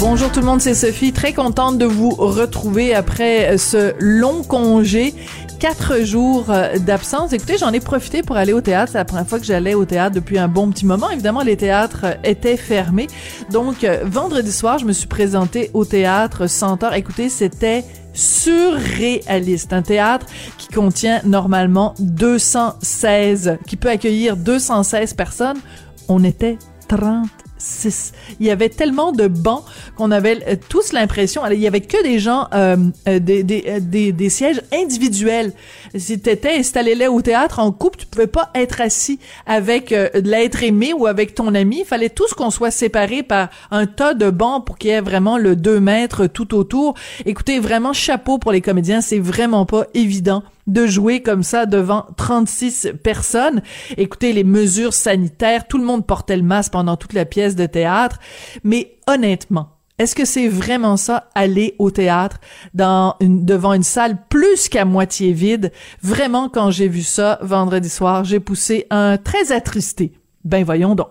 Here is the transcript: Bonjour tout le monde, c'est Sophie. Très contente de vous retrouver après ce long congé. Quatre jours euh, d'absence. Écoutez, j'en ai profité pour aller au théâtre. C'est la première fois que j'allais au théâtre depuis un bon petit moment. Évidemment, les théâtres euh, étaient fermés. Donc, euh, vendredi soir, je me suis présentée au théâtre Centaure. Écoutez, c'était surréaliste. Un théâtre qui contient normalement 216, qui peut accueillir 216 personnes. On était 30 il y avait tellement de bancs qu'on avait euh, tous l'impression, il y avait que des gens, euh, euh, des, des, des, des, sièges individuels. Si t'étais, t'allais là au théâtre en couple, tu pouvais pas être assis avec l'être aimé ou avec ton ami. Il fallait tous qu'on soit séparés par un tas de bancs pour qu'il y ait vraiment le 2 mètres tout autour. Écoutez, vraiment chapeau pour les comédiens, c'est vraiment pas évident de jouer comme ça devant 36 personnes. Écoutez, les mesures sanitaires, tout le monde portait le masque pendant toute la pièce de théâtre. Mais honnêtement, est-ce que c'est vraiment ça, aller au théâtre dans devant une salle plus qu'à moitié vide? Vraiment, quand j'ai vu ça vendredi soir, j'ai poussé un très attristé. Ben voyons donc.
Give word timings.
Bonjour 0.00 0.32
tout 0.32 0.40
le 0.40 0.46
monde, 0.46 0.62
c'est 0.62 0.72
Sophie. 0.72 1.12
Très 1.12 1.34
contente 1.34 1.76
de 1.76 1.84
vous 1.84 2.08
retrouver 2.08 2.94
après 2.94 3.58
ce 3.58 3.92
long 3.98 4.42
congé. 4.42 5.12
Quatre 5.58 6.00
jours 6.00 6.46
euh, 6.48 6.78
d'absence. 6.78 7.34
Écoutez, 7.34 7.58
j'en 7.58 7.70
ai 7.70 7.80
profité 7.80 8.22
pour 8.22 8.38
aller 8.38 8.54
au 8.54 8.62
théâtre. 8.62 8.92
C'est 8.92 8.98
la 8.98 9.04
première 9.04 9.28
fois 9.28 9.38
que 9.38 9.44
j'allais 9.44 9.74
au 9.74 9.84
théâtre 9.84 10.14
depuis 10.14 10.38
un 10.38 10.48
bon 10.48 10.70
petit 10.70 10.86
moment. 10.86 11.10
Évidemment, 11.10 11.42
les 11.42 11.58
théâtres 11.58 12.04
euh, 12.04 12.14
étaient 12.24 12.56
fermés. 12.56 13.08
Donc, 13.50 13.84
euh, 13.84 14.00
vendredi 14.04 14.50
soir, 14.52 14.78
je 14.78 14.86
me 14.86 14.92
suis 14.92 15.06
présentée 15.06 15.70
au 15.74 15.84
théâtre 15.84 16.46
Centaure. 16.46 16.94
Écoutez, 16.94 17.28
c'était 17.28 17.84
surréaliste. 18.14 19.74
Un 19.74 19.82
théâtre 19.82 20.24
qui 20.56 20.68
contient 20.68 21.20
normalement 21.26 21.94
216, 21.98 23.58
qui 23.66 23.76
peut 23.76 23.90
accueillir 23.90 24.38
216 24.38 25.12
personnes. 25.12 25.58
On 26.08 26.24
était 26.24 26.56
30 26.88 27.28
il 28.40 28.46
y 28.46 28.50
avait 28.50 28.68
tellement 28.68 29.12
de 29.12 29.28
bancs 29.28 29.64
qu'on 29.96 30.10
avait 30.10 30.38
euh, 30.46 30.56
tous 30.68 30.92
l'impression, 30.92 31.42
il 31.50 31.58
y 31.58 31.66
avait 31.66 31.80
que 31.80 32.02
des 32.02 32.18
gens, 32.18 32.48
euh, 32.54 32.76
euh, 33.08 33.18
des, 33.18 33.42
des, 33.42 33.80
des, 33.80 34.12
des, 34.12 34.30
sièges 34.30 34.62
individuels. 34.72 35.52
Si 35.96 36.20
t'étais, 36.20 36.62
t'allais 36.62 36.94
là 36.94 37.10
au 37.10 37.20
théâtre 37.20 37.58
en 37.58 37.72
couple, 37.72 37.98
tu 37.98 38.06
pouvais 38.06 38.26
pas 38.26 38.50
être 38.54 38.80
assis 38.80 39.18
avec 39.46 39.94
l'être 40.14 40.62
aimé 40.62 40.92
ou 40.92 41.06
avec 41.06 41.34
ton 41.34 41.54
ami. 41.54 41.80
Il 41.80 41.84
fallait 41.84 42.10
tous 42.10 42.32
qu'on 42.34 42.50
soit 42.50 42.70
séparés 42.70 43.22
par 43.22 43.50
un 43.70 43.86
tas 43.86 44.14
de 44.14 44.30
bancs 44.30 44.64
pour 44.64 44.78
qu'il 44.78 44.90
y 44.90 44.92
ait 44.92 45.00
vraiment 45.00 45.36
le 45.38 45.56
2 45.56 45.80
mètres 45.80 46.26
tout 46.26 46.54
autour. 46.54 46.94
Écoutez, 47.26 47.58
vraiment 47.58 47.92
chapeau 47.92 48.38
pour 48.38 48.52
les 48.52 48.60
comédiens, 48.60 49.00
c'est 49.00 49.18
vraiment 49.18 49.66
pas 49.66 49.86
évident 49.94 50.42
de 50.66 50.86
jouer 50.86 51.20
comme 51.20 51.42
ça 51.42 51.66
devant 51.66 52.06
36 52.16 52.92
personnes. 53.02 53.62
Écoutez, 53.96 54.32
les 54.32 54.44
mesures 54.44 54.94
sanitaires, 54.94 55.66
tout 55.66 55.78
le 55.78 55.84
monde 55.84 56.06
portait 56.06 56.36
le 56.36 56.42
masque 56.42 56.72
pendant 56.72 56.96
toute 56.96 57.12
la 57.12 57.24
pièce 57.24 57.49
de 57.56 57.66
théâtre. 57.66 58.18
Mais 58.64 58.98
honnêtement, 59.06 59.76
est-ce 59.98 60.14
que 60.14 60.24
c'est 60.24 60.48
vraiment 60.48 60.96
ça, 60.96 61.28
aller 61.34 61.74
au 61.78 61.90
théâtre 61.90 62.38
dans 62.72 63.16
devant 63.20 63.74
une 63.74 63.82
salle 63.82 64.16
plus 64.28 64.68
qu'à 64.68 64.86
moitié 64.86 65.32
vide? 65.32 65.72
Vraiment, 66.02 66.48
quand 66.48 66.70
j'ai 66.70 66.88
vu 66.88 67.02
ça 67.02 67.38
vendredi 67.42 67.90
soir, 67.90 68.24
j'ai 68.24 68.40
poussé 68.40 68.86
un 68.90 69.18
très 69.18 69.52
attristé. 69.52 70.14
Ben 70.44 70.64
voyons 70.64 70.94
donc. 70.94 71.08